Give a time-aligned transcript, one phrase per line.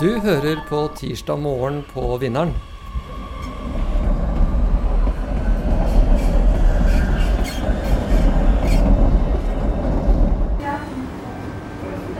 [0.00, 2.50] Du hører på Tirsdag morgen på Vinneren.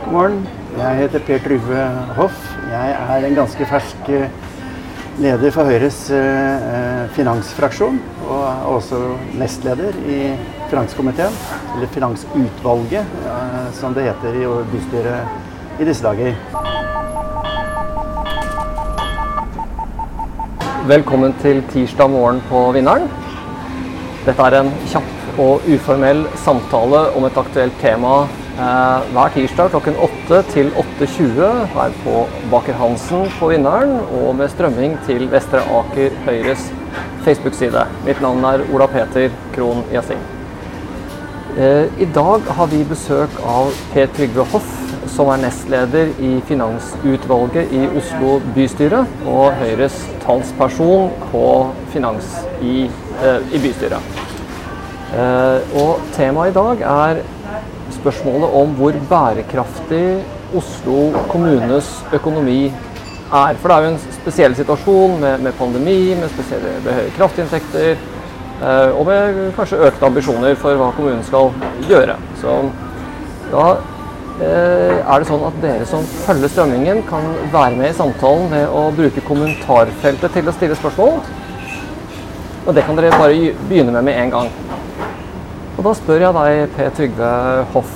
[0.05, 0.47] God morgen.
[0.77, 1.81] Jeg heter Per Truve
[2.15, 2.37] Hoff.
[2.71, 4.31] Jeg er en ganske fersk eh,
[5.19, 7.99] leder for Høyres eh, eh, finansfraksjon.
[8.29, 9.01] Og er også
[9.35, 10.21] nestleder i
[10.71, 11.35] finanskomiteen,
[11.75, 13.19] eller Finansutvalget,
[13.75, 16.74] som det heter i bystyret i disse dager.
[20.85, 23.07] Velkommen til Tirsdag morgen på Vinneren.
[24.21, 29.97] Dette er en kjapp og uformell samtale om et aktuelt tema eh, hver tirsdag klokken
[29.97, 32.19] 8 til 8.20 her på
[32.51, 36.69] Baker Hansen på Vinneren, og med strømming til Vestre Aker Høyres
[37.25, 37.87] Facebook-side.
[38.05, 40.21] Mitt navn er Ola Peter Krohn Gjessing.
[41.57, 47.73] Eh, I dag har vi besøk av Per Trygve Hoff, som er nestleder i Finansutvalget
[47.73, 51.45] i Oslo bystyre, og Høyres talsperson på
[51.93, 52.27] finans
[52.61, 52.89] i,
[53.21, 54.01] eh, i bystyret.
[55.15, 57.21] Eh, og temaet i dag er
[57.99, 60.23] spørsmålet om hvor bærekraftig
[60.55, 62.65] Oslo kommunes økonomi
[63.33, 63.55] er.
[63.61, 67.95] For det er jo en spesiell situasjon med, med pandemi, med spesielle med høye kraftinntekter,
[68.61, 71.51] eh, og med kanskje økte ambisjoner for hva kommunen skal
[71.89, 72.17] gjøre.
[72.41, 72.59] Så
[73.51, 73.65] da
[74.43, 77.23] er det sånn at dere som følger strømmingen, kan
[77.53, 81.19] være med i samtalen ved å bruke kommentarfeltet til å stille spørsmål.
[82.65, 84.49] Og det kan dere bare begynne med med en gang.
[85.75, 87.29] Og da spør jeg deg, Per Trygve
[87.75, 87.93] Hoff.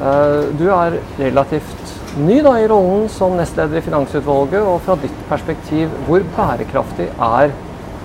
[0.00, 4.60] Eh, du er relativt ny da, i rollen som nestleder i Finansutvalget.
[4.62, 7.54] Og fra ditt perspektiv, hvor bærekraftig er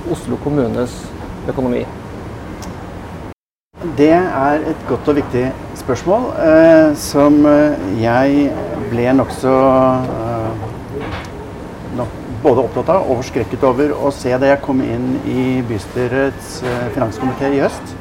[0.10, 1.02] Oslo kommunes
[1.52, 1.86] økonomi?
[3.80, 5.46] Det er et godt og viktig
[5.80, 8.50] spørsmål eh, som eh, jeg
[8.92, 9.54] ble nokså
[10.04, 10.66] eh,
[11.96, 16.60] nok både opptatt av og forskrekket over å se da jeg kom inn i bystyrets
[16.68, 17.96] eh, finanskomité i høst.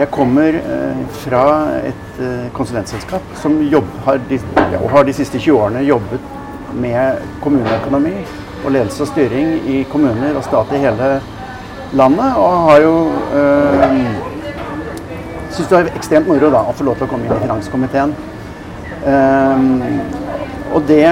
[0.00, 1.44] Jeg kommer eh, fra
[1.84, 4.40] et eh, konsulentselskap som jobb, har, de,
[4.88, 6.32] har de siste 20 årene jobbet
[6.80, 8.16] med kommuneøkonomi
[8.64, 11.18] og ledelse og styring i kommuner og stat i hele
[11.92, 12.38] landet.
[12.40, 13.00] Og har jo
[13.36, 14.23] øh,
[15.54, 18.14] syns det var ekstremt moro da, å få lov til å komme inn i finanskomiteen.
[19.04, 19.66] Um,
[20.74, 21.06] og det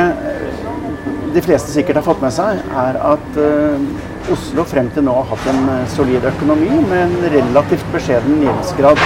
[1.33, 5.29] de fleste sikkert har fått med seg, er at uh, Oslo frem til nå har
[5.33, 9.01] hatt en uh, solid økonomi med en relativt beskjeden gjeldsgrad.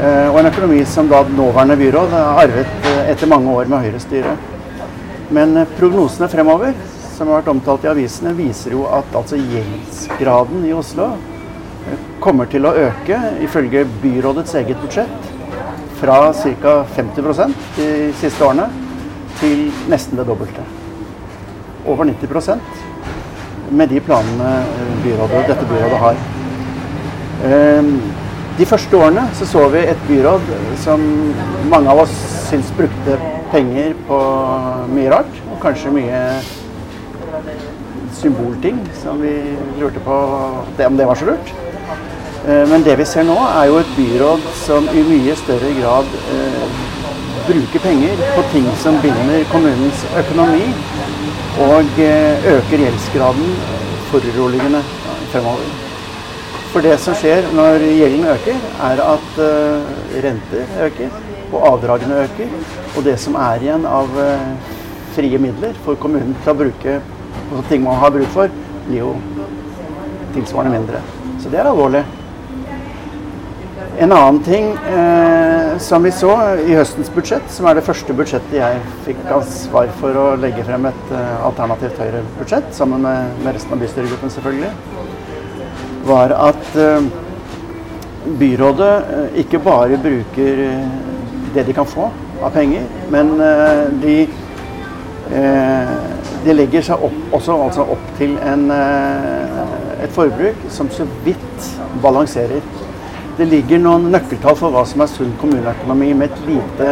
[0.00, 4.36] Uh, og en økonomi som da nåværende byråd har arvet etter mange år med Høyre-styre.
[5.34, 6.74] Men prognosene fremover,
[7.14, 11.12] som har vært omtalt i avisene, viser jo at altså gjeldsgraden i Oslo
[12.20, 15.30] kommer til å øke, ifølge byrådets eget budsjett,
[16.00, 16.74] fra ca.
[16.96, 17.88] 50% de
[18.20, 18.68] siste årene
[19.40, 20.64] til nesten det dobbelte.
[21.88, 24.64] Over 90% med de planene
[25.04, 26.16] byrådet, dette byrådet har.
[28.58, 30.48] De første årene så, så vi et byråd
[30.82, 31.04] som
[31.70, 32.16] mange av oss
[32.50, 33.16] syns brukte
[33.52, 34.18] penger på
[34.92, 36.20] mye rart, og kanskje mye
[38.20, 39.32] symbolting som vi
[39.80, 40.16] lurte på
[40.86, 41.54] om det var så lurt.
[42.46, 46.86] Men det vi ser nå, er jo et byråd som i mye større grad eh,
[47.50, 50.64] bruker penger på ting som binder kommunens økonomi,
[51.66, 53.54] og eh, øker gjeldsgraden
[54.10, 54.82] foruroligende
[55.32, 55.70] fremover.
[56.70, 59.90] For det som skjer når gjelden øker, er at eh,
[60.26, 61.16] renter øker,
[61.50, 62.52] og avdragene øker.
[62.96, 64.70] Og det som er igjen av eh,
[65.16, 67.00] frie midler for kommunen til å bruke
[67.50, 68.54] på ting man har bruk for,
[68.86, 69.12] blir jo
[70.36, 71.02] tilsvarende mindre.
[71.42, 72.04] Så det er alvorlig.
[74.00, 76.30] En annen ting eh, som vi så
[76.64, 80.86] i høstens budsjett, som er det første budsjettet jeg fikk ansvar for å legge frem
[80.88, 84.72] et eh, alternativt Høyre-budsjett, sammen med, med, resten av bystyregruppen selvfølgelig,
[86.08, 87.10] var at eh,
[88.40, 90.90] byrådet eh, ikke bare bruker eh,
[91.52, 92.08] det de kan få
[92.40, 94.18] av penger, men eh, de,
[96.48, 101.68] de legger seg opp, også altså opp til en, et forbruk som så vidt
[102.02, 102.64] balanserer
[103.40, 106.88] det ligger noen nøkkeltall for hva som er sunn kommuneøkonomi med et lite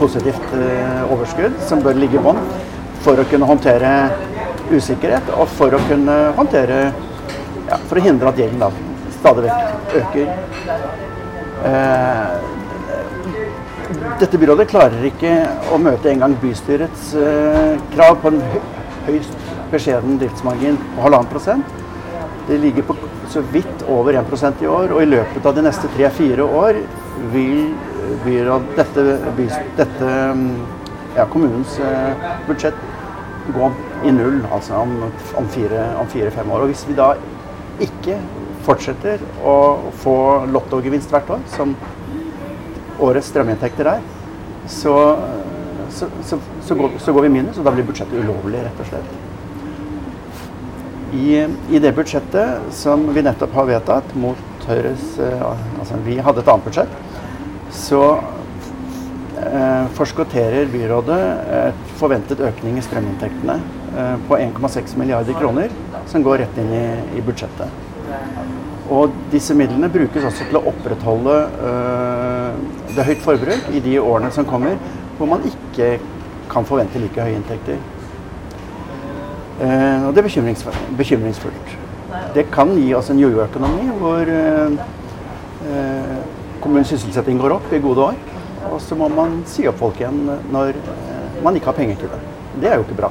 [0.00, 2.40] positivt eh, overskudd, som bør ligge i bånn
[3.04, 3.92] for å kunne håndtere
[4.72, 6.80] usikkerhet og for å kunne håndtere
[7.66, 8.68] ja, For å hindre at gjelden da
[9.16, 10.28] stadig vekk øker.
[11.70, 12.26] Eh,
[14.20, 15.32] dette byrådet klarer ikke
[15.74, 18.42] å møte engang bystyrets eh, krav på en
[19.06, 21.85] høyst beskjeden driftsmargin på halvannen prosent.
[22.46, 22.96] Det ligger på
[23.28, 26.78] så vidt over 1% i år, og i løpet av de neste tre-fire år
[27.32, 27.72] vil
[28.22, 29.06] byråd, dette,
[29.78, 30.12] dette
[31.16, 31.78] ja, kommunens
[32.46, 32.78] budsjett
[33.54, 33.70] gå
[34.04, 34.94] i null altså om,
[35.38, 36.62] om fire-fem fire, år.
[36.62, 37.12] Og hvis vi da
[37.82, 38.18] ikke
[38.66, 39.56] fortsetter å
[40.02, 40.16] få
[40.50, 41.74] lottogevinst hvert år, som
[43.02, 44.04] årets strøminntekter er,
[44.70, 44.96] så,
[45.94, 49.25] så, så, så går, går, vi minus, og da blir budsjettet ulovlig, rett og slett.
[51.14, 55.44] I, I, det budsjettet som vi nettopp har vedtatt mot Høyres eh,
[55.78, 56.96] Altså, vi hadde et annet budsjett.
[57.70, 58.00] Så
[59.38, 61.20] eh, forskotterer byrådet
[61.60, 63.60] et forventet økning i strøminntektene
[63.94, 65.70] eh, på 1,6 milliarder kroner,
[66.10, 66.86] som går rett inn i,
[67.20, 67.70] i budsjettet.
[68.90, 71.38] Og disse midlene brukes også til å opprettholde
[71.70, 72.60] eh,
[72.96, 74.78] det høyt forbruk i de årene som kommer,
[75.18, 75.96] hvor man ikke
[76.50, 77.78] kan forvente like høye inntekter.
[79.56, 80.28] Uh, og det er
[80.98, 81.76] bekymringsfullt.
[82.34, 84.74] Det kan gi oss en jojo-økonomi hvor uh,
[85.66, 86.16] uh,
[86.60, 88.18] kommunens sysselsetting går opp i gode år,
[88.70, 90.76] og så må man si opp folk igjen når
[91.44, 92.20] man ikke har penger til det.
[92.60, 93.10] Det er jo ikke bra.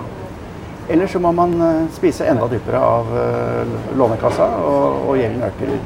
[0.90, 5.78] Eller så må man eh, spise enda dypere av eh, Lånekassa, og, og gjelden øker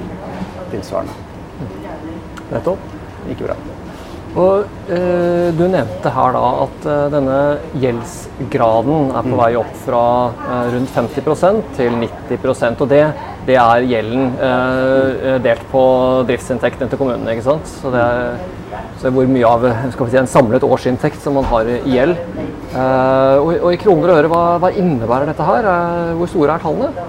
[0.74, 1.16] tilsvarende.
[2.52, 2.98] Nettopp.
[3.32, 3.56] Ikke bra.
[4.38, 7.40] Og eh, Du nevnte her da at eh, denne
[7.82, 9.40] gjeldsgraden er på mm.
[9.40, 13.02] vei opp fra eh, rundt 50% til 90% og det,
[13.48, 15.84] det er gjelden eh, delt på
[16.30, 17.34] driftsinntektene til kommunene.
[17.34, 17.74] ikke sant?
[17.82, 18.38] Så det er
[19.02, 19.66] så hvor mye av
[19.96, 22.18] si, en samlet årsinntekt som man har i gjeld.
[22.76, 25.68] Og, og, i kroner og øre, hva, hva innebærer dette her?
[26.20, 27.08] Hvor store er tallene?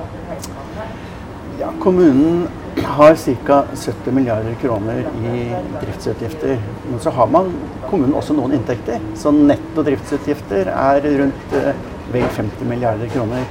[1.60, 2.46] Ja, kommunen
[2.76, 3.62] har ca.
[3.74, 6.58] 70 milliarder kroner i driftsutgifter.
[6.90, 7.52] Men så har man
[7.90, 9.00] kommunen også noen inntekter.
[9.18, 11.72] Så netto driftsutgifter er rundt uh,
[12.12, 13.48] vel 50 milliarder kroner.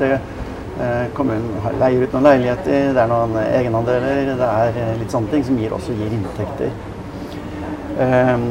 [0.00, 0.18] Det,
[1.16, 1.48] kommunen
[1.80, 5.72] leier ut noen leiligheter, det er noen egenandeler, det er litt sånne ting som gir,
[5.72, 6.74] også gir inntekter.
[8.04, 8.44] Ehm,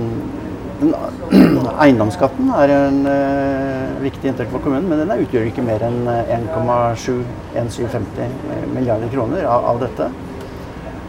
[1.81, 8.23] eiendomsskatten er en uh, viktig inntekt for kommunen, men den utgjør ikke mer enn 1,750
[8.25, 10.05] eh, milliarder kroner av, av dette.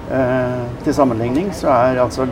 [0.07, 2.23] Uh, til sammenligning så er altså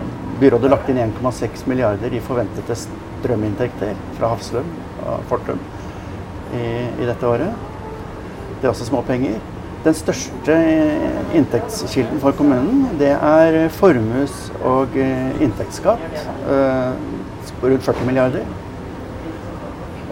[0.40, 4.68] byrådet lagt inn 1,6 milliarder i forventede strøminntekter fra Hafslum
[5.04, 5.60] og Fortum
[6.54, 6.66] i,
[7.02, 7.52] i dette året.
[8.60, 9.40] Det er også småpenger.
[9.84, 10.54] Den største
[11.36, 16.94] inntektskilden for kommunen det er formues- og eh, inntektsskatt eh,
[17.60, 18.46] på rundt 40 milliarder.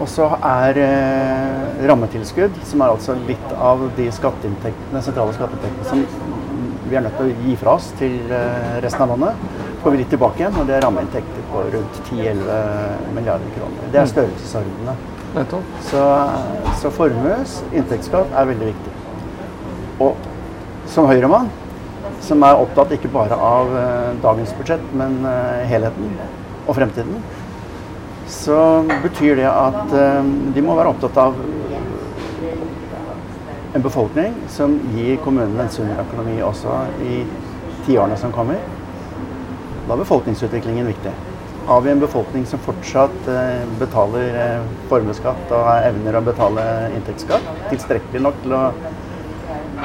[0.01, 6.05] Og så er eh, rammetilskudd, som er altså litt av de skatteinntektene, sentrale skatteinntektene som
[6.89, 8.17] vi er nødt til å gi fra oss til
[8.83, 10.57] resten av landet, får vi litt tilbake igjen.
[10.59, 13.87] Og det er rammeinntekter på rundt 10-11 milliarder kroner.
[13.93, 14.97] Det er størrelsesordnene.
[15.87, 16.03] Så,
[16.81, 18.91] så formues, inntektsskatt er veldig viktig.
[20.05, 20.29] Og
[20.93, 21.49] som Høyremann,
[22.21, 26.13] som er opptatt ikke bare av eh, dagens budsjett, men uh, helheten
[26.67, 27.17] og fremtiden,
[28.29, 28.59] så
[29.03, 31.37] betyr det at uh, de må være opptatt av
[33.73, 37.23] en befolkning som gir kommunene en sunn økonomi også i
[37.87, 38.59] tiårene som kommer.
[39.87, 41.13] Da er befolkningsutviklingen viktig.
[41.67, 43.29] Har vi en befolkning som fortsatt
[43.79, 48.63] betaler formuesskatt og evner å betale inntektsskatt, tilstrekkelig nok til å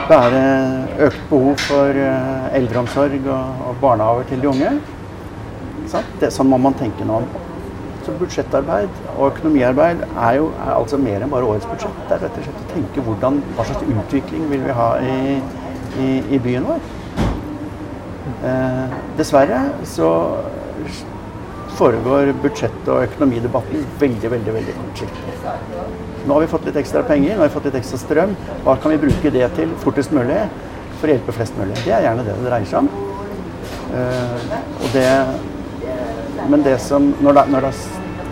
[0.08, 0.34] er
[1.08, 4.70] økt behov for eh, eldreomsorg og, barnehager til de unge.
[6.20, 7.22] Det, sånn må man tenke nå.
[8.04, 11.98] Så budsjettarbeid og økonomiarbeid er jo er altså mer enn bare årets budsjett.
[12.08, 15.18] Det er rett og slett å tenke hvordan, hva slags utvikling vil vi ha i,
[16.04, 16.88] i, i byen vår.
[18.48, 20.10] Eh, dessverre så
[21.78, 25.36] foregår budsjett- og økonomidebatten veldig, veldig, veldig kortsiktig.
[26.26, 28.34] Nå har vi fått litt ekstra penger, nå har vi fått litt ekstra strøm.
[28.64, 30.40] Hva kan vi bruke det til fortest mulig
[30.98, 31.76] for å hjelpe flest mulig?
[31.84, 32.90] Det er gjerne det det dreier seg om.
[33.88, 34.58] Uh,
[34.92, 35.06] det,
[36.48, 37.72] men det som, når, det, når, det,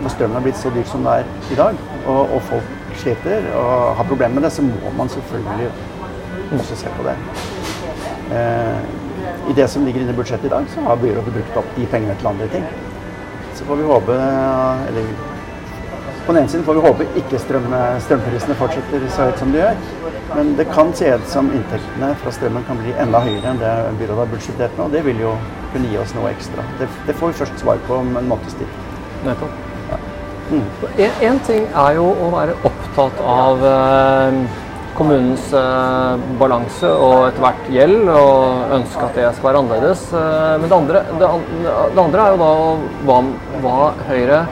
[0.01, 3.49] når, strømmen har blitt så dyr som det er i dag, og, og folk sliter
[3.59, 5.69] og har problemer med det, så må man selvfølgelig
[6.57, 7.15] også se på det.
[8.37, 11.73] Eh, I det som ligger inne i budsjettet i dag, så har byrådet brukt opp
[11.75, 12.65] de pengene til andre ting.
[13.55, 14.15] Så får vi håpe
[14.87, 15.11] eller
[16.27, 17.67] på den ene siden får vi håpe ikke strøm,
[18.03, 19.77] strømprisene fortsetter så høyt som de gjør.
[20.33, 23.71] Men det kan se ut som inntektene fra strømmen kan bli enda høyere enn det
[24.01, 24.83] byrådet har budsjettert med.
[24.89, 25.31] Og det vil jo
[25.73, 26.65] kunne gi oss noe ekstra.
[26.79, 28.77] Det, det får vi først svar på om en måneds tid.
[29.25, 29.57] Nettopp.
[29.89, 29.99] Ja.
[30.51, 30.63] Mm.
[30.95, 34.39] En, en, ting er jo å være opptatt av eh,
[34.97, 40.05] kommunens eh, balanse og etter hvert gjeld, og ønske at det skal være annerledes.
[40.11, 41.31] Eh, men det andre, det,
[41.61, 42.51] det andre, er jo da
[43.09, 43.21] hva,
[43.65, 44.43] hva Høyre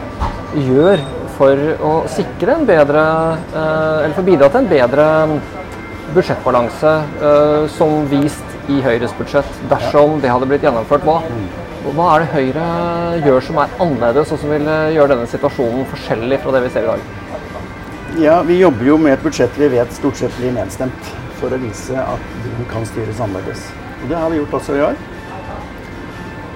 [0.56, 1.06] gjør
[1.36, 3.02] for å sikre en bedre
[3.52, 5.08] eh, Eller for å bidra til en bedre
[6.16, 11.06] budsjettbalanse eh, som vist i Høyres budsjett, dersom det hadde blitt gjennomført.
[11.06, 11.20] Hva,
[11.96, 12.66] hva er det Høyre
[13.26, 16.74] gjør som er annerledes, og som vil eh, gjøre denne situasjonen forskjellig fra det vi
[16.74, 17.12] ser i dag?
[18.22, 21.60] Ja, Vi jobber jo med et budsjett vi vet stort sett blir nedstemt, for å
[21.62, 23.68] vise at vi kan styres annerledes.
[24.06, 24.98] Det har vi gjort også i år.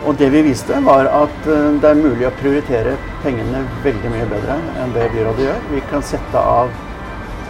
[0.08, 4.28] Og det vi viste, var at eh, det er mulig å prioritere pengene veldig mye
[4.32, 5.66] bedre enn det byrådet gjør.
[5.74, 6.72] Vi kan sette av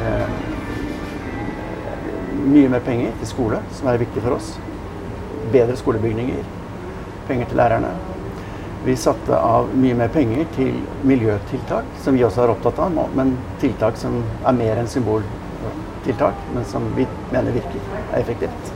[0.03, 0.48] eh,
[2.49, 4.53] mye mer penger til skole, som er viktig for oss.
[5.53, 6.41] Bedre skolebygninger.
[7.27, 7.91] Penger til lærerne.
[8.85, 13.35] Vi satte av mye mer penger til miljøtiltak, som vi også er opptatt av, men
[13.59, 18.71] tiltak som er mer enn symboltiltak, men som vi mener virker, er effektivt.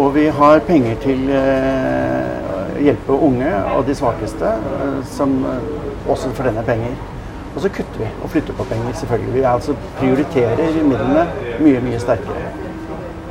[0.00, 5.72] Og vi har penger til eh, å hjelpe unge og de svakeste, eh, som eh,
[6.08, 6.94] også for penger.
[7.54, 9.34] Og så kutter vi og flytter på penger, selvfølgelig.
[9.34, 11.26] Vi altså prioriterer midlene
[11.60, 12.50] mye, mye sterkere.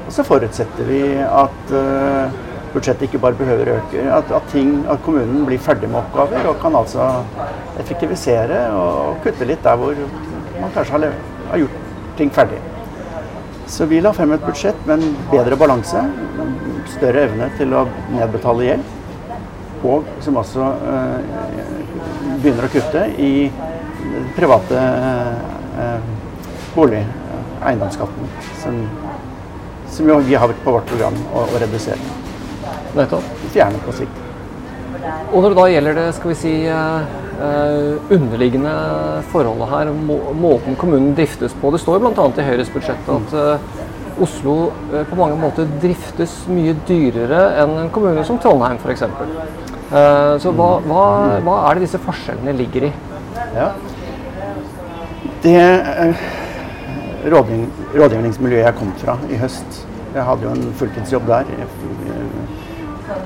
[0.05, 2.39] Og så forutsetter vi at uh,
[2.73, 6.49] budsjettet ikke bare behøver å øke, at, at, ting, at, kommunen blir ferdig med oppgaver
[6.49, 7.07] og kan altså
[7.79, 9.95] effektivisere og kutte litt der hvor
[10.59, 11.15] man kanskje har,
[11.51, 11.79] har gjort
[12.19, 12.59] ting ferdig.
[13.69, 16.01] Så vi la frem et budsjett med en bedre balanse,
[16.89, 18.95] større evne til å nedbetale gjeld,
[19.85, 21.19] og som også uh,
[22.41, 23.33] begynner å kutte i
[24.35, 24.83] private
[25.79, 25.99] uh,
[26.75, 27.03] bolig,
[27.65, 28.29] eiendomsskatten,
[28.61, 28.81] som,
[29.89, 32.17] som vi har på vårt program å, å redusere.
[32.95, 33.25] Nettopp.
[33.53, 34.25] Fjerne på sikt.
[35.33, 37.03] Og når det da gjelder det skal vi si, uh,
[38.11, 38.73] underliggende
[39.31, 42.25] forholdet her, må, måten kommunen driftes på Det står jo bl.a.
[42.35, 43.77] i Høyres budsjett at uh,
[44.19, 44.55] Oslo
[45.07, 49.05] på mange måter driftes mye dyrere enn en kommune som Trondheim f.eks.
[50.43, 51.03] Så hva, hva,
[51.45, 52.91] hva, er det disse forskjellene ligger i?
[53.55, 53.69] Ja.
[55.43, 55.59] Det
[57.31, 61.51] rådgivningsmiljøet jeg kom fra i høst Jeg hadde jo en fulltidsjobb der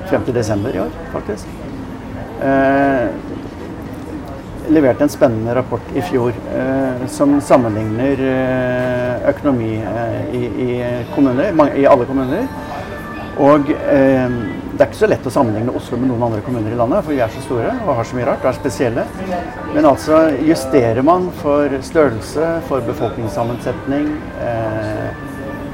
[0.08, 1.48] frem til desember i år, faktisk.
[2.44, 3.08] Eh,
[4.68, 10.68] leverte en spennende rapport i fjor eh, som sammenligner eh, økonomi eh, i, i,
[11.14, 12.46] kommuner, i, alle kommuner.
[13.38, 14.38] Og eh,
[14.74, 17.14] det er ikke så lett å sammenligne Oslo med noen andre kommuner i landet, for
[17.14, 19.04] vi er så store og har så mye rart og er spesielle.
[19.70, 24.08] Men altså justerer man for størrelse, for befolkningssammensetning
[24.42, 25.22] eh,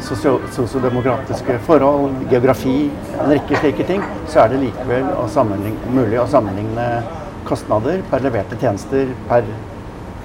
[0.05, 5.27] sosiodemokratiske forhold, geografi, en rekke slike ting, så er det likevel å
[5.97, 6.87] mulig å sammenligne
[7.49, 9.49] kostnader per leverte tjenester per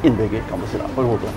[0.03, 1.31] innbygger, kan du si da, for hodet.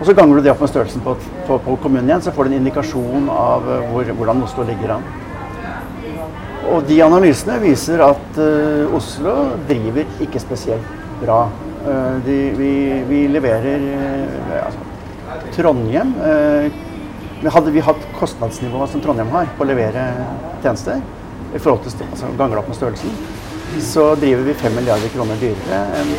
[0.00, 1.14] Og Så ganger du det opp med størrelsen på,
[1.46, 5.06] på, på kommunen igjen, så får du en indikasjon av hvor, hvordan Oslo ligger an.
[6.66, 9.34] Og de analysene viser at uh, Oslo
[9.68, 10.88] driver ikke spesielt
[11.20, 11.44] bra.
[11.86, 12.70] Uh, de, vi,
[13.06, 14.82] vi, leverer uh, altså,
[15.54, 16.14] Trondheim
[17.46, 20.02] hadde vi hatt kostnadsnivået som Trondheim har på å levere
[20.64, 20.98] tjenester,
[21.54, 23.12] i forhold til altså, ganger opp med størrelsen,
[23.84, 26.10] så driver vi 5 milliarder kroner dyrere enn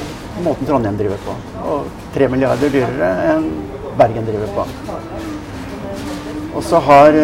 [0.45, 1.35] måten Trondheim driver på.
[1.73, 3.49] Og 3 milliarder dyrere enn
[3.97, 4.67] Bergen driver på.
[6.57, 7.17] Og så har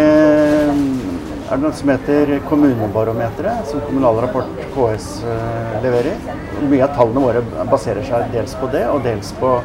[1.44, 6.34] er det noe som heter Kommunebarometeret, som Kommunal Rapport KS eh, leverer.
[6.64, 9.58] Mye av tallene våre baserer seg dels på det, og dels på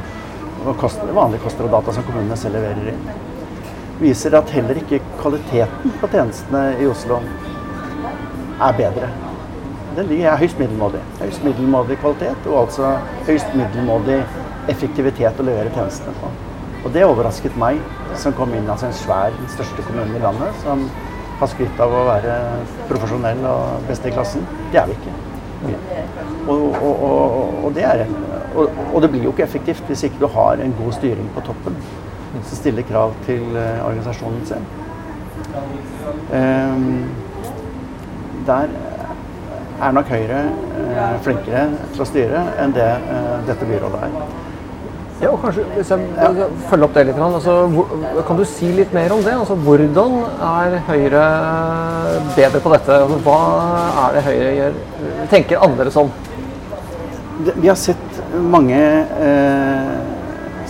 [0.67, 3.11] vanlige koster og data som kommunene selv leverer inn
[3.99, 7.19] viser at heller ikke kvaliteten på tjenestene i Oslo
[8.63, 9.09] er bedre.
[9.97, 11.01] Den er høyst middelmådig.
[11.19, 12.93] Høyst middelmådig kvalitet og altså
[13.27, 14.21] høyst middelmådig
[14.71, 16.31] effektivitet å levere tjenestene på.
[16.87, 17.81] Og det overrasket meg,
[18.15, 20.85] som kom inn altså en svær, den største kommunen i landet, som
[21.39, 22.37] har skrytt av å være
[22.89, 24.47] profesjonell og best i klassen.
[24.73, 25.15] Det er vi ikke.
[26.49, 28.05] Og, og, og, og det, er,
[28.55, 31.79] og, det blir jo ikke effektivt hvis ikke du har en god styring på toppen
[32.37, 34.69] som stiller krav til uh, organisasjonen sin.
[36.33, 37.09] Um,
[38.47, 38.71] der
[39.83, 40.43] er nok Høyre
[40.79, 41.65] uh, flinkere
[41.95, 44.48] til å styre enn det uh, dette byrådet er.
[45.19, 46.47] Ja, og kanskje, Hvis jeg ja.
[46.71, 47.95] følger opp det litt, altså, hvor,
[48.29, 49.35] kan du si litt mer om det?
[49.35, 50.15] Altså, hvordan
[50.49, 51.25] er Høyre
[52.37, 52.99] bedre på dette?
[53.03, 53.39] Altså, hva
[54.05, 54.79] er det Høyre gjør,
[55.33, 56.13] tenker annerledes om?
[57.49, 58.23] Vi har sett
[58.55, 59.99] mange eh,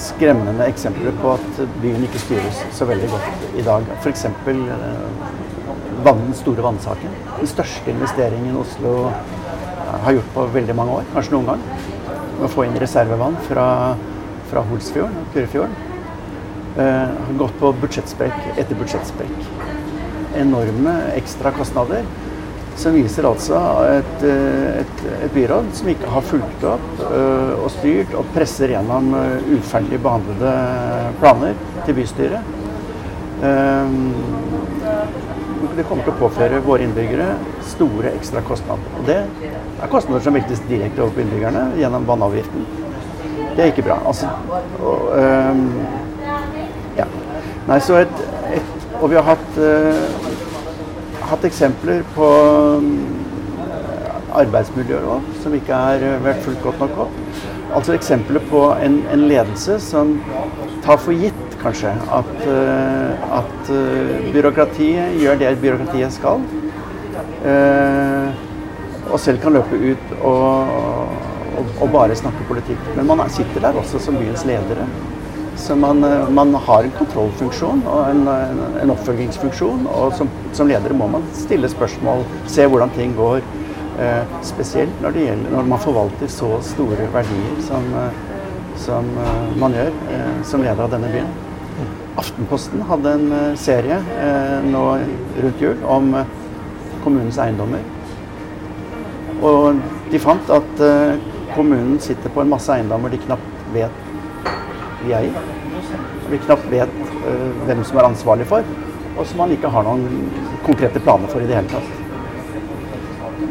[0.00, 3.88] skremmende eksempler på at byen ikke styres så veldig godt i dag.
[4.00, 4.24] F.eks.
[4.24, 4.82] Eh,
[6.08, 7.16] den store vannsaken.
[7.38, 11.66] Den største investeringen Oslo eh, har gjort på veldig mange år, kanskje noen gang.
[12.38, 13.66] Å få inn reservevann fra,
[14.48, 15.76] fra Holsfjorden og Kurefjorden.
[16.78, 16.84] Eh,
[17.26, 19.38] har gått på budsjettsprekk etter budsjettsprekk.
[20.38, 22.04] Enorme ekstra kostnader
[22.78, 23.58] som viser altså
[23.90, 28.70] et, eh, et, et, byråd som ikke har fulgt opp uh, og styrt og presser
[28.76, 30.52] gjennom uh, uferdig behandlede
[31.18, 32.54] planer til bystyret.
[35.78, 37.28] Det kommer til å påføre våre innbyggere
[37.70, 38.98] store ekstra kostnader.
[38.98, 42.87] Og det er kostnader som veltes direkte over på innbyggerne gjennom vannavgiften.
[43.58, 43.96] Det er ikke bra.
[44.06, 44.26] Altså,
[44.78, 45.00] og,
[45.50, 45.62] um,
[46.94, 47.06] ja.
[47.66, 48.20] Nei, så et,
[48.54, 48.68] et,
[49.00, 50.28] og vi har hatt, uh,
[51.26, 52.28] hatt eksempler på
[54.38, 57.18] arbeidsmiljøer òg, som ikke har vært fulgt godt nok opp.
[57.74, 60.14] Altså eksempler på en, en ledelse som
[60.86, 66.46] tar for gitt kanskje at, uh, at uh, byråkratiet gjør det byråkratiet skal.
[69.08, 71.27] og selv kan løpe ut og,
[71.58, 72.90] og, og bare snakke politikk.
[72.96, 74.86] Men man er- sitter der også som byens ledere.
[75.58, 78.28] Så man, øh, man har en kontrollfunksjon og en,
[78.82, 79.86] en, oppfølgingsfunksjon.
[79.90, 83.40] Og som, som ledere må man stille spørsmål, se hvordan ting går.
[83.98, 88.20] Eh, spesielt når det gjelder når man forvalter så store verdier som, eh,
[88.78, 91.32] som eh, man gjør eh, som leder av denne byen.
[92.18, 94.84] Aftenposten hadde en eh, serie eh, nå
[95.42, 96.30] rundt jul om eh,
[97.02, 97.82] kommunens eiendommer.
[99.42, 101.18] Og de fant at eh,
[101.54, 104.04] kommunen sitter på en masse eiendommer de knapt vet
[105.04, 105.46] de eier.
[105.88, 108.66] Som de knapt vet uh, hvem som er ansvarlig for,
[109.16, 110.04] og som man ikke har noen
[110.66, 111.94] konkrete planer for i det hele tatt.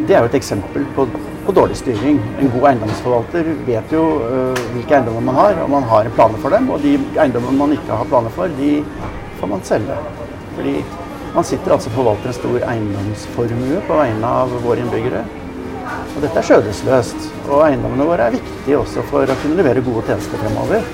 [0.08, 1.08] Det er jo et eksempel på,
[1.48, 2.20] på dårlig styring.
[2.40, 6.54] En god eiendomsforvalter vet jo uh, hvilke eiendommer man har, og man har planer for
[6.54, 6.70] dem.
[6.72, 8.72] Og de eiendommene man ikke har planer for, de
[9.42, 9.98] får man selge.
[10.58, 10.78] Fordi
[11.36, 15.26] man sitter altså og forvalter en stor eiendomsformue på vegne av våre innbyggere.
[16.16, 17.30] Og dette er skjødesløst.
[17.48, 20.86] Og eiendommene våre er viktige også for å kunne levere gode tjenester fremover.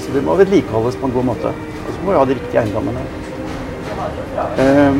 [0.00, 1.52] Så det må vedlikeholdes på en god måte.
[1.86, 3.06] Og så må vi ha de riktige eiendommene.
[4.62, 4.92] Eh,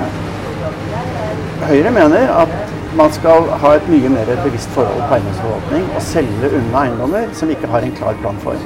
[1.66, 2.52] Høyre mener at
[2.96, 7.50] man skal ha et mye mer bevisst forhold på eiendomsforvaltning og selge unna eiendommer som
[7.50, 8.60] vi ikke har en klar plan for.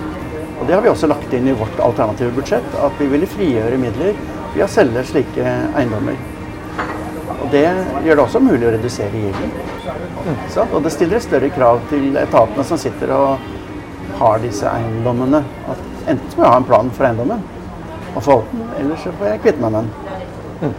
[0.60, 3.80] Og Det har vi også lagt inn i vårt alternative budsjett, at vi ville frigjøre
[3.80, 4.12] midler
[4.52, 6.18] ved å selge slike eiendommer.
[7.40, 7.64] Og Det
[8.04, 9.54] gjør det også mulig å redusere gjelden.
[10.20, 10.74] Mm.
[10.74, 13.46] og det stiller større krav til etatene som sitter og
[14.20, 15.40] har disse eiendommene.
[15.72, 15.80] At
[16.10, 17.42] enten må jeg ha en plan for eiendommen
[18.10, 20.74] og forvalte den, eller så får jeg kvitte meg med den.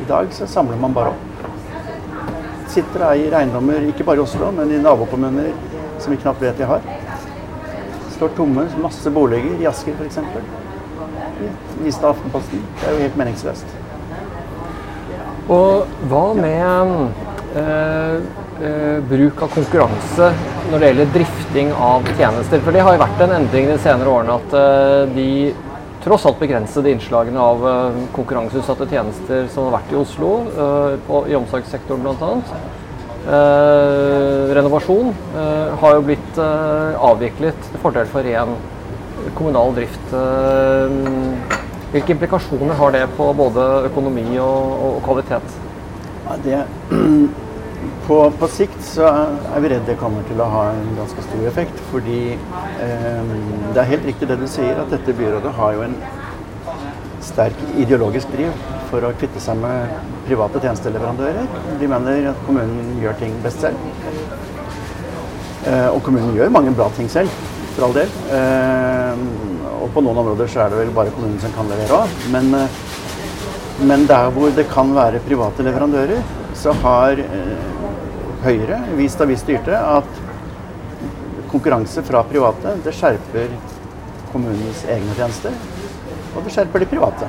[0.00, 1.26] I dag så samler man bare opp.
[2.70, 5.50] Sitter og eier eiendommer ikke bare i Oslo, men i nabokommuner
[5.98, 6.84] som vi knapt vet de har.
[8.14, 10.20] Står tomme, masse boliger i Asker f.eks.
[11.80, 12.62] Viste Aftenposten.
[12.80, 13.79] Det er jo helt meningsløst.
[15.50, 16.92] Og hva med
[17.58, 18.20] eh,
[18.62, 20.30] eh, bruk av konkurranse
[20.70, 22.62] når det gjelder drifting av tjenester?
[22.62, 25.30] For det har jo vært en endring de senere årene at eh, de
[26.04, 31.24] tross alt begrensede innslagene av eh, konkurranseutsatte tjenester som har vært i Oslo, eh, på,
[31.26, 32.30] i omsorgssektoren bl.a.
[33.20, 38.54] Eh, renovasjon eh, har jo blitt avviklet til fordel for ren
[39.36, 40.14] kommunal drift.
[41.90, 45.54] Hvilke implikasjoner har det på både økonomi og, og kvalitet?
[46.28, 46.60] Ja, det,
[48.06, 51.48] på, på sikt så er vi redd det kommer til å ha en ganske stor
[51.50, 51.82] effekt.
[51.90, 53.34] Fordi eh,
[53.74, 55.98] det er helt riktig det du sier, at dette byrådet har jo en
[57.26, 58.54] sterk ideologisk driv
[58.92, 59.90] for å kvitte seg med
[60.28, 61.50] private tjenesteleverandører.
[61.82, 63.90] De mener at kommunen gjør ting best selv.
[65.66, 67.34] Eh, og kommunen gjør mange bra ting selv,
[67.74, 68.14] for all del.
[68.30, 69.26] Eh,
[69.80, 72.16] og på noen områder så er det vel bare kommunen som kan levere òg.
[72.34, 72.78] Men, eh,
[73.90, 76.22] men der hvor det kan være private leverandører,
[76.54, 77.68] så har eh,
[78.40, 80.20] Høyre vist da vi styrte at
[81.50, 83.50] konkurranse fra private det skjerper
[84.30, 85.56] kommunens egne tjenester.
[86.36, 87.28] Og det skjerper de private.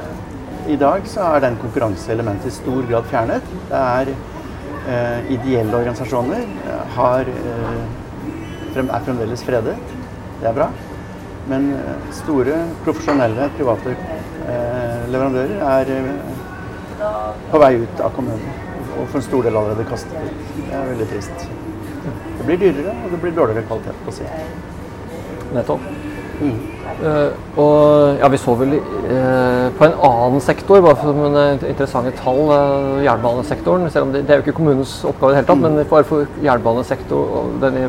[0.71, 3.51] I dag så er den konkurranseelementet i stor grad fjernet.
[3.71, 7.81] Det er eh, ideelle organisasjoner eh, har, eh,
[8.75, 9.75] frem, er fremdeles fredet.
[10.39, 10.69] Det er bra.
[11.49, 16.11] Men eh, store, profesjonelle private eh, leverandører er eh,
[17.51, 18.59] på vei ut av kommunen.
[18.99, 20.45] Og for en stor del allerede kastet ut.
[20.59, 21.47] Det er veldig trist.
[22.37, 24.55] Det blir dyrere, og det blir dårligere kvalitet på sikt.
[25.55, 26.00] Nettopp.
[26.41, 31.63] Eh, og ja, vi så vel uh, på en annen sektor, bare for noen eh,
[31.71, 33.87] interessante tall, uh, jernbanesektoren.
[33.93, 36.07] Selv om det, det er jo ikke kommunens oppgave i det hele tatt, men bare
[36.07, 37.87] for jernbanesektor og denne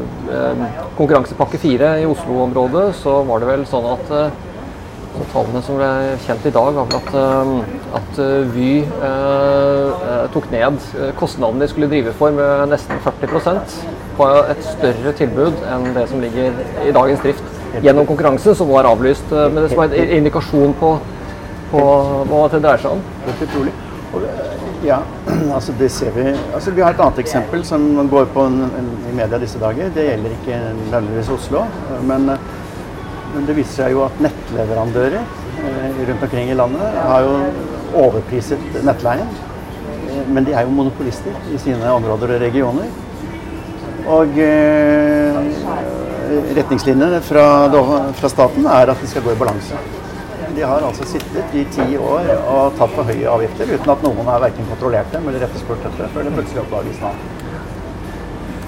[0.96, 4.16] konkurransepakke fire i Oslo-området, så var det vel sånn at
[5.12, 5.88] så tallene som ble
[6.24, 8.20] kjent i dag, var vel at, at
[8.54, 10.78] Vy eh, tok ned
[11.20, 13.76] kostnadene de skulle drive for med nesten 40%
[14.16, 18.84] på et større tilbud enn det som ligger i dagens drift gjennom konkurransen, som var
[18.84, 19.32] avlyst.
[19.32, 20.98] eh, Men det som var en indikasjon på,
[21.70, 21.82] på
[22.28, 23.02] hva det dreier seg om.
[23.26, 23.72] Helt utrolig.
[24.84, 24.98] Ja,
[25.56, 26.24] altså det ser vi.
[26.54, 29.92] Altså vi har et annet eksempel som går på en, en, i media disse dager.
[29.94, 31.62] Det gjelder ikke nødvendigvis Oslo,
[32.08, 32.26] men,
[33.34, 37.38] men det viser seg jo at nettleverandører eh, rundt omkring i landet har jo
[38.02, 39.28] overpriset nettleien.
[40.10, 42.90] Eh, Men de er jo monopolister i sine områder og regioner.
[44.12, 45.38] Og eh,
[46.58, 47.46] retningslinjene fra,
[48.18, 49.78] fra, staten er at de skal gå i balanse.
[50.52, 54.28] De har altså sittet i ti år og tatt for høye avgifter uten at noen
[54.28, 57.12] har verken kontrollert dem eller etterspurt dette, før det plutselig oppdages nå.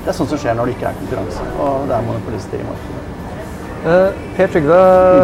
[0.04, 2.68] Det er sånt som skjer når det ikke er konkurranse, og det er monopolister i
[2.68, 3.04] markedet.
[3.84, 4.76] Uh, per Trygve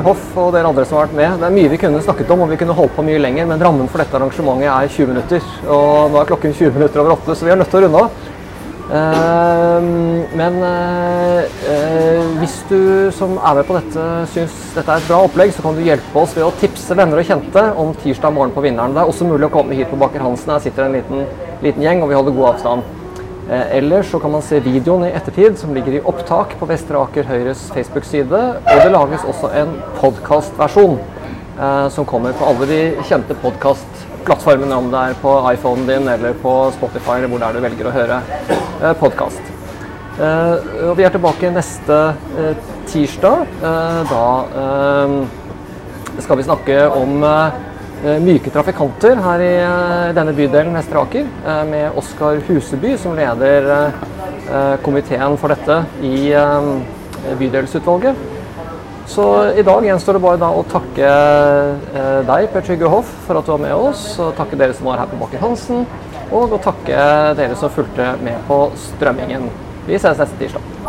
[0.04, 1.38] Hoff og dere andre som har vært med.
[1.40, 3.62] Det er mye vi kunne snakket om, og vi kunne holdt på mye lenger, men
[3.64, 5.46] rammen for dette arrangementet er 20 minutter.
[5.64, 8.02] Og nå er klokken 20 minutter over åtte, så vi er nødt til å runde
[8.04, 8.26] av.
[8.90, 9.78] Uh,
[10.34, 15.52] men uh, hvis du som er med på dette syns dette er et bra opplegg,
[15.54, 18.64] så kan du hjelpe oss ved å tipse venner og kjente om tirsdag morgen på
[18.64, 18.96] Vinneren.
[18.96, 20.50] Det er også mulig å komme hit på Baker Hansen.
[20.54, 21.28] Her sitter en liten,
[21.62, 22.96] liten gjeng, og vi holder god avstand.
[23.50, 27.00] Eh, ellers så kan man se videoen i ettertid, som ligger i opptak på Vestre
[27.00, 28.42] Aker Høyres Facebook-side.
[28.60, 31.00] Og det lages også en podkastversjon
[31.58, 33.34] eh, som kommer på alle de kjente
[34.20, 37.64] podkastplattformene, om det er på iPhonen din eller på Spotify eller hvor det er du
[37.64, 38.18] velger å høre
[38.82, 39.40] eh, podkast.
[40.20, 41.98] Eh, og vi er tilbake neste
[42.36, 43.46] eh, tirsdag.
[44.10, 44.24] Da
[46.20, 47.22] skal vi snakke om
[48.24, 49.52] myke trafikanter her i
[50.16, 51.28] denne bydelen Vestre Aker,
[51.70, 53.92] med Oskar Huseby som leder
[54.82, 56.32] komiteen for dette i
[57.38, 58.39] bydelsutvalget.
[59.10, 61.08] Så i dag gjenstår det bare da å takke
[62.28, 65.02] deg, Per Trygve Hoff, for at du var med oss, og takke dere som var
[65.02, 65.82] her på Bakken Hansen,
[66.30, 69.48] og å takke dere som fulgte med på strømmingen.
[69.88, 70.79] Vi ses neste tirsdag.